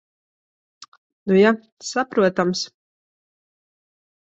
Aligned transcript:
Nu 1.23 1.35
ja. 1.41 1.51
Saprotams. 1.91 2.65